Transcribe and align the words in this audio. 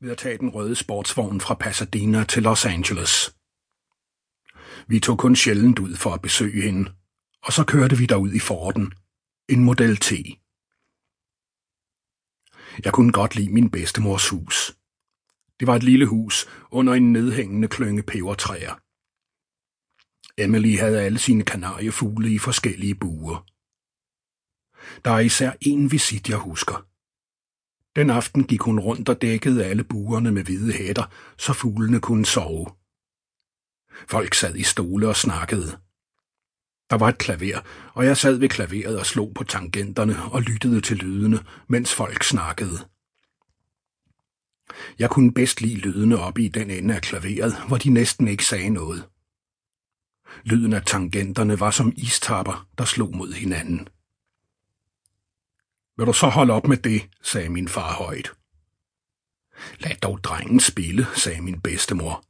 ved 0.00 0.10
at 0.10 0.18
tage 0.18 0.38
den 0.38 0.48
røde 0.48 0.76
sportsvogn 0.76 1.40
fra 1.40 1.54
Pasadena 1.54 2.24
til 2.24 2.42
Los 2.42 2.64
Angeles. 2.64 3.36
Vi 4.88 5.00
tog 5.00 5.18
kun 5.18 5.36
sjældent 5.36 5.78
ud 5.78 5.96
for 5.96 6.14
at 6.14 6.22
besøge 6.22 6.62
hende, 6.62 6.92
og 7.42 7.52
så 7.52 7.64
kørte 7.64 7.98
vi 7.98 8.06
derud 8.06 8.32
i 8.32 8.38
Forden, 8.38 8.92
en 9.48 9.64
Model 9.64 9.96
T. 9.96 10.12
Jeg 12.84 12.92
kunne 12.92 13.12
godt 13.12 13.36
lide 13.36 13.52
min 13.52 13.70
bedstemors 13.70 14.28
hus. 14.28 14.76
Det 15.60 15.66
var 15.66 15.76
et 15.76 15.82
lille 15.82 16.06
hus 16.06 16.46
under 16.70 16.94
en 16.94 17.12
nedhængende 17.12 17.68
klynge 17.68 18.02
pebertræer. 18.02 18.74
Emily 20.38 20.78
havde 20.78 21.02
alle 21.02 21.18
sine 21.18 21.44
kanariefugle 21.44 22.34
i 22.34 22.38
forskellige 22.38 22.94
buer. 22.94 23.46
Der 25.04 25.10
er 25.10 25.18
især 25.18 25.52
en 25.60 25.92
visit, 25.92 26.28
jeg 26.28 26.38
husker. 26.38 26.86
Den 27.96 28.10
aften 28.10 28.44
gik 28.44 28.60
hun 28.60 28.80
rundt 28.80 29.08
og 29.08 29.22
dækkede 29.22 29.64
alle 29.64 29.84
buerne 29.84 30.32
med 30.32 30.44
hvide 30.44 30.72
hætter, 30.72 31.04
så 31.38 31.52
fuglene 31.52 32.00
kunne 32.00 32.26
sove. 32.26 32.66
Folk 34.08 34.34
sad 34.34 34.54
i 34.56 34.62
stole 34.62 35.08
og 35.08 35.16
snakkede. 35.16 35.70
Der 36.90 36.96
var 36.96 37.08
et 37.08 37.18
klaver, 37.18 37.60
og 37.94 38.06
jeg 38.06 38.16
sad 38.16 38.36
ved 38.36 38.48
klaveret 38.48 38.98
og 38.98 39.06
slog 39.06 39.32
på 39.34 39.44
tangenterne 39.44 40.22
og 40.32 40.42
lyttede 40.42 40.80
til 40.80 40.96
lydene, 40.96 41.44
mens 41.68 41.94
folk 41.94 42.24
snakkede. 42.24 42.78
Jeg 44.98 45.10
kunne 45.10 45.34
bedst 45.34 45.60
lide 45.60 45.76
lydene 45.76 46.18
oppe 46.18 46.42
i 46.42 46.48
den 46.48 46.70
ende 46.70 46.94
af 46.94 47.02
klaveret, 47.02 47.54
hvor 47.68 47.76
de 47.76 47.90
næsten 47.90 48.28
ikke 48.28 48.44
sagde 48.44 48.70
noget. 48.70 49.08
Lyden 50.44 50.72
af 50.72 50.82
tangenterne 50.82 51.60
var 51.60 51.70
som 51.70 51.92
istapper, 51.96 52.68
der 52.78 52.84
slog 52.84 53.16
mod 53.16 53.32
hinanden. 53.32 53.88
Vil 55.96 56.06
du 56.06 56.12
så 56.12 56.28
holde 56.28 56.52
op 56.52 56.66
med 56.66 56.76
det, 56.76 57.10
sagde 57.22 57.48
min 57.48 57.68
far 57.68 57.92
højt. 57.92 58.32
Lad 59.78 59.96
dog 59.96 60.24
drengen 60.24 60.60
spille, 60.60 61.06
sagde 61.14 61.40
min 61.40 61.60
bedstemor. 61.60 62.24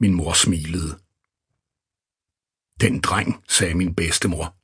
Min 0.00 0.14
mor 0.14 0.32
smilede. 0.32 0.90
Den 2.80 3.00
dreng, 3.00 3.44
sagde 3.48 3.74
min 3.74 3.94
bedstemor. 3.94 4.56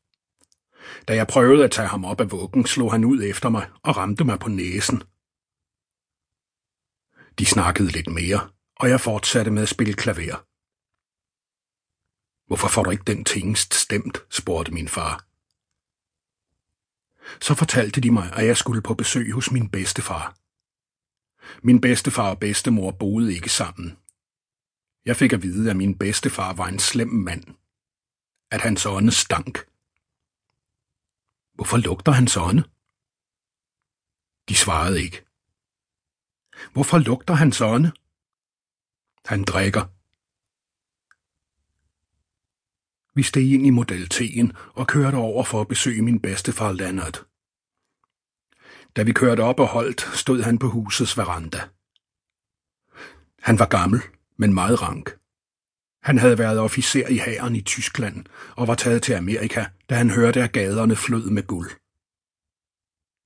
Da 1.09 1.15
jeg 1.15 1.27
prøvede 1.27 1.65
at 1.65 1.71
tage 1.71 1.89
ham 1.89 2.05
op 2.05 2.21
af 2.21 2.31
vuggen, 2.31 2.67
slog 2.67 2.93
han 2.93 3.05
ud 3.05 3.23
efter 3.23 3.49
mig 3.49 3.71
og 3.83 3.97
ramte 3.97 4.25
mig 4.25 4.39
på 4.39 4.49
næsen. 4.49 5.03
De 7.39 7.47
snakkede 7.47 7.91
lidt 7.91 8.11
mere, 8.11 8.51
og 8.77 8.89
jeg 8.89 9.01
fortsatte 9.01 9.51
med 9.51 9.63
at 9.63 9.69
spille 9.69 9.95
klaver. 9.95 10.45
Hvorfor 12.47 12.69
får 12.69 12.83
du 12.83 12.91
ikke 12.91 13.05
den 13.07 13.25
tingest 13.25 13.75
stemt, 13.75 14.19
spurgte 14.31 14.73
min 14.73 14.89
far. 14.89 15.34
Så 17.41 17.55
fortalte 17.55 18.01
de 18.01 18.11
mig, 18.11 18.33
at 18.33 18.47
jeg 18.47 18.57
skulle 18.57 18.83
på 18.83 18.95
besøg 18.95 19.33
hos 19.33 19.51
min 19.51 19.71
bedstefar. 19.71 20.37
Min 21.63 21.81
bedstefar 21.81 22.31
og 22.31 22.41
bedstemor 22.41 22.91
boede 22.91 23.35
ikke 23.35 23.49
sammen. 23.49 23.99
Jeg 25.05 25.17
fik 25.17 25.33
at 25.33 25.43
vide, 25.43 25.71
at 25.71 25.77
min 25.77 25.99
bedstefar 25.99 26.53
var 26.53 26.67
en 26.67 26.79
slem 26.79 27.09
mand. 27.09 27.45
At 28.51 28.61
hans 28.61 28.87
ånde 28.87 29.13
stank. 29.13 29.59
Hvorfor 31.55 31.77
lugter 31.77 32.13
hans 32.13 32.37
ånde? 32.37 32.63
De 34.49 34.55
svarede 34.55 35.03
ikke. 35.03 35.25
Hvorfor 36.73 36.99
lugter 36.99 37.35
hans 37.35 37.61
ånde? 37.61 37.93
Han 39.25 39.45
drikker. 39.45 39.94
Vi 43.15 43.23
steg 43.23 43.53
ind 43.53 43.67
i 43.67 43.71
Model 43.71 44.09
T'en 44.15 44.73
og 44.75 44.87
kørte 44.87 45.15
over 45.17 45.45
for 45.45 45.61
at 45.61 45.69
besøge 45.69 46.03
min 46.03 46.21
bedstefar 46.21 46.73
Leonard. 46.73 47.27
Da 48.97 49.03
vi 49.03 49.13
kørte 49.13 49.41
op 49.41 49.61
og 49.61 49.67
holdt, 49.67 50.01
stod 50.01 50.43
han 50.43 50.59
på 50.59 50.69
husets 50.69 51.17
veranda. 51.17 51.61
Han 53.43 53.59
var 53.59 53.67
gammel, 53.67 54.01
men 54.37 54.55
meget 54.55 54.83
rank. 54.83 55.19
Han 56.03 56.19
havde 56.19 56.39
været 56.39 56.59
officer 56.59 57.09
i 57.09 57.19
hæren 57.19 57.57
i 57.57 57.61
Tyskland 57.61 58.25
og 58.57 58.69
var 58.69 58.75
taget 58.75 59.03
til 59.03 59.13
Amerika, 59.13 59.65
da 59.91 59.95
han 59.95 60.11
hørte, 60.11 60.43
at 60.43 60.53
gaderne 60.53 60.97
flød 60.97 61.31
med 61.31 61.43
guld. 61.47 61.71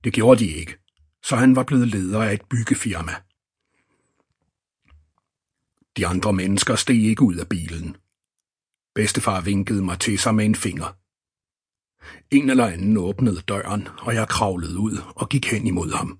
Det 0.03 0.13
gjorde 0.13 0.39
de 0.39 0.47
ikke, 0.47 0.77
så 1.23 1.35
han 1.35 1.55
var 1.55 1.63
blevet 1.63 1.87
leder 1.87 2.23
af 2.23 2.33
et 2.33 2.45
byggefirma. 2.49 3.15
De 5.97 6.07
andre 6.07 6.33
mennesker 6.33 6.75
steg 6.75 6.95
ikke 6.95 7.23
ud 7.23 7.35
af 7.35 7.49
bilen. 7.49 7.97
Bedstefar 8.95 9.41
vinkede 9.41 9.83
mig 9.83 9.99
til 9.99 10.19
sig 10.19 10.35
med 10.35 10.45
en 10.45 10.55
finger. 10.55 10.97
En 12.31 12.49
eller 12.49 12.67
anden 12.67 12.97
åbnede 12.97 13.41
døren, 13.41 13.87
og 13.87 14.15
jeg 14.15 14.27
kravlede 14.27 14.79
ud 14.79 14.97
og 15.15 15.29
gik 15.29 15.45
hen 15.45 15.67
imod 15.67 15.91
ham. 15.91 16.19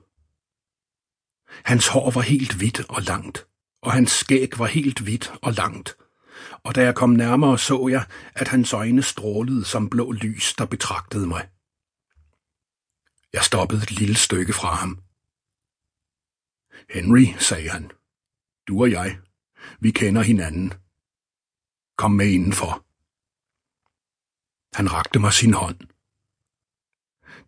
Hans 1.64 1.88
hår 1.88 2.12
var 2.12 2.22
helt 2.22 2.56
hvidt 2.56 2.90
og 2.90 3.02
langt, 3.02 3.48
og 3.82 3.92
hans 3.92 4.12
skæg 4.12 4.60
var 4.60 4.66
helt 4.66 5.00
hvidt 5.00 5.34
og 5.42 5.54
langt, 5.54 5.98
og 6.64 6.76
da 6.76 6.84
jeg 6.84 6.96
kom 6.96 7.10
nærmere, 7.10 7.60
så 7.60 7.88
jeg, 7.88 8.06
at 8.36 8.48
hans 8.48 8.74
øjne 8.74 9.04
strålede 9.04 9.66
som 9.66 9.90
blå 9.90 10.12
lys, 10.12 10.54
der 10.54 10.66
betragtede 10.66 11.28
mig. 11.28 11.50
Jeg 13.34 13.44
stoppede 13.44 13.84
et 13.84 13.92
lille 13.92 14.16
stykke 14.16 14.54
fra 14.54 14.76
ham. 14.76 15.00
Henry, 16.90 17.26
sagde 17.40 17.70
han, 17.70 17.92
du 18.68 18.82
og 18.82 18.92
jeg, 18.92 19.18
vi 19.80 19.92
kender 19.92 20.22
hinanden. 20.22 20.74
Kom 22.00 22.12
med 22.12 22.32
indenfor. 22.32 22.86
Han 24.78 24.92
rakte 24.94 25.20
mig 25.20 25.34
sin 25.34 25.54
hånd. 25.54 25.80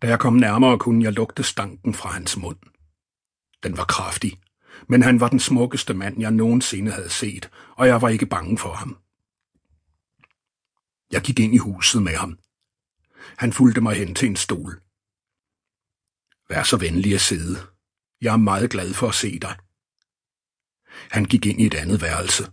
Da 0.02 0.06
jeg 0.06 0.20
kom 0.20 0.34
nærmere, 0.34 0.78
kunne 0.78 1.04
jeg 1.04 1.12
lugte 1.12 1.42
stanken 1.42 1.94
fra 1.94 2.10
hans 2.10 2.36
mund. 2.36 2.58
Den 3.62 3.76
var 3.76 3.84
kraftig, 3.84 4.40
men 4.88 5.02
han 5.02 5.20
var 5.20 5.28
den 5.28 5.40
smukkeste 5.40 5.94
mand, 5.94 6.20
jeg 6.20 6.30
nogensinde 6.30 6.92
havde 6.92 7.10
set, 7.10 7.50
og 7.76 7.86
jeg 7.86 8.02
var 8.02 8.08
ikke 8.08 8.26
bange 8.26 8.58
for 8.58 8.72
ham. 8.72 8.98
Jeg 11.12 11.22
gik 11.22 11.38
ind 11.38 11.54
i 11.54 11.58
huset 11.58 12.02
med 12.02 12.16
ham. 12.16 12.38
Han 13.38 13.52
fulgte 13.52 13.80
mig 13.80 13.96
hen 13.96 14.14
til 14.14 14.28
en 14.28 14.36
stol. 14.36 14.82
Vær 16.48 16.62
så 16.62 16.76
venlig 16.76 17.14
at 17.14 17.20
sidde. 17.20 17.58
Jeg 18.20 18.32
er 18.32 18.36
meget 18.50 18.70
glad 18.70 18.94
for 18.94 19.08
at 19.08 19.14
se 19.14 19.38
dig. 19.38 19.56
Han 21.10 21.24
gik 21.24 21.46
ind 21.46 21.60
i 21.60 21.66
et 21.66 21.74
andet 21.74 22.02
værelse. 22.02 22.52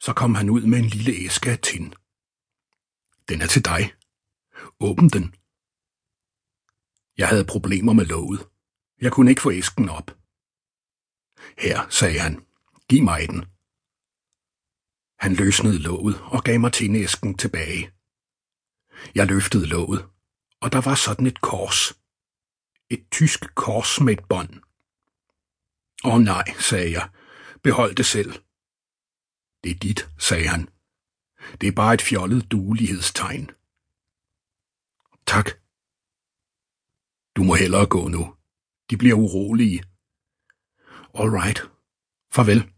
Så 0.00 0.12
kom 0.12 0.34
han 0.34 0.50
ud 0.50 0.62
med 0.62 0.78
en 0.78 0.86
lille 0.86 1.12
æske 1.24 1.50
af 1.50 1.58
tin. 1.58 1.94
Den 3.28 3.40
er 3.42 3.46
til 3.46 3.64
dig. 3.64 3.94
Åbn 4.80 5.08
den. 5.08 5.34
Jeg 7.18 7.28
havde 7.28 7.44
problemer 7.44 7.92
med 7.92 8.06
låget. 8.06 8.48
Jeg 9.00 9.12
kunne 9.12 9.30
ikke 9.30 9.42
få 9.42 9.52
æsken 9.52 9.88
op. 9.88 10.10
Her, 11.58 11.88
sagde 11.88 12.18
han. 12.18 12.46
Giv 12.88 13.02
mig 13.02 13.28
den. 13.28 13.44
Han 15.18 15.34
løsnede 15.34 15.78
låget 15.78 16.20
og 16.20 16.44
gav 16.44 16.60
mig 16.60 16.72
tinæsken 16.72 17.36
tilbage. 17.38 17.92
Jeg 19.14 19.26
løftede 19.26 19.66
låget, 19.66 20.06
og 20.60 20.72
der 20.72 20.80
var 20.80 20.94
sådan 20.94 21.26
et 21.26 21.40
kors. 21.40 21.92
Et 22.90 23.06
tysk 23.10 23.54
kors 23.54 24.00
med 24.00 24.12
et 24.12 24.24
bånd. 24.28 24.54
Åh 26.04 26.14
oh, 26.14 26.20
nej, 26.20 26.44
sagde 26.58 26.92
jeg. 26.92 27.10
Behold 27.62 27.94
det 27.94 28.06
selv. 28.06 28.32
Det 29.64 29.70
er 29.70 29.78
dit, 29.78 30.10
sagde 30.18 30.48
han. 30.48 30.68
Det 31.60 31.66
er 31.66 31.72
bare 31.72 31.94
et 31.94 32.02
fjollet 32.02 32.50
duelighedstegn. 32.50 33.50
Tak. 35.26 35.50
Du 37.36 37.42
må 37.42 37.54
hellere 37.54 37.86
gå 37.86 38.08
nu. 38.08 38.34
De 38.90 38.96
bliver 38.96 39.14
urolige. 39.14 39.82
All 41.14 41.30
right. 41.30 41.70
Farvel. 42.32 42.72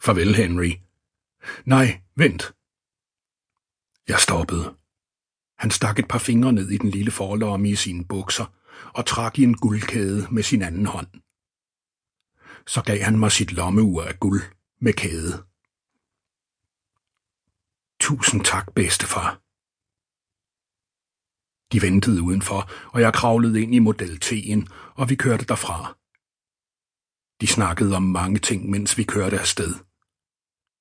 Farvel, 0.00 0.34
Henry. 0.34 0.72
Nej, 1.64 2.02
vent. 2.16 2.54
Jeg 4.08 4.20
stoppede. 4.20 4.76
Han 5.58 5.70
stak 5.70 5.98
et 5.98 6.08
par 6.08 6.18
fingre 6.18 6.52
ned 6.52 6.70
i 6.70 6.78
den 6.78 6.90
lille 6.90 7.10
forlomme 7.10 7.70
i 7.70 7.76
sine 7.76 8.04
bukser 8.04 8.46
og 8.94 9.06
trak 9.06 9.38
i 9.38 9.42
en 9.42 9.56
guldkæde 9.56 10.26
med 10.30 10.42
sin 10.42 10.62
anden 10.62 10.86
hånd. 10.86 11.06
Så 12.66 12.82
gav 12.82 12.98
han 12.98 13.18
mig 13.18 13.32
sit 13.32 13.52
lommeur 13.52 14.02
af 14.02 14.20
guld 14.20 14.42
med 14.80 14.92
kæde. 14.92 15.44
Tusind 18.00 18.44
tak, 18.44 18.74
bedstefar. 18.74 19.40
De 21.72 21.82
ventede 21.82 22.22
udenfor, 22.22 22.70
og 22.92 23.00
jeg 23.00 23.14
kravlede 23.14 23.62
ind 23.62 23.74
i 23.74 23.78
Model 23.78 24.20
T'en, 24.24 24.92
og 24.94 25.10
vi 25.10 25.14
kørte 25.14 25.44
derfra. 25.44 25.96
De 27.40 27.46
snakkede 27.46 27.96
om 27.96 28.02
mange 28.02 28.38
ting, 28.38 28.70
mens 28.70 28.98
vi 28.98 29.04
kørte 29.04 29.40
afsted. 29.40 29.74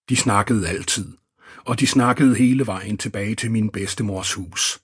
De 0.09 0.15
snakkede 0.15 0.67
altid, 0.67 1.17
og 1.65 1.79
de 1.79 1.87
snakkede 1.87 2.35
hele 2.35 2.67
vejen 2.67 2.97
tilbage 2.97 3.35
til 3.35 3.51
min 3.51 3.71
bedstemors 3.71 4.33
hus. 4.33 4.81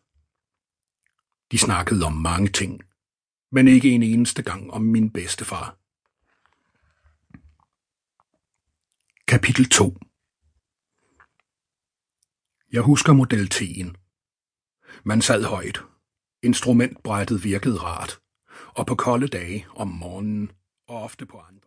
De 1.52 1.58
snakkede 1.58 2.06
om 2.06 2.14
mange 2.14 2.50
ting, 2.50 2.82
men 3.52 3.68
ikke 3.68 3.92
en 3.92 4.04
eneste 4.04 4.44
gang 4.44 4.72
om 4.72 4.82
min 4.82 5.12
bedstefar. 5.12 5.78
Kapitel 9.28 9.70
2 9.70 9.98
jeg 12.72 12.82
husker 12.82 13.14
model 13.14 13.50
T'en. 13.54 13.94
Man 15.04 15.22
sad 15.22 15.44
højt. 15.44 15.84
Instrumentbrættet 16.44 17.44
virkede 17.44 17.78
rart. 17.78 18.20
Og 18.68 18.86
på 18.86 18.96
kolde 18.96 19.28
dage 19.28 19.66
om 19.76 19.88
morgenen, 19.88 20.52
og 20.88 21.04
ofte 21.04 21.26
på 21.26 21.38
andre. 21.38 21.50